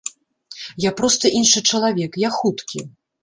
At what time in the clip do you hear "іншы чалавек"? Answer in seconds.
1.41-2.11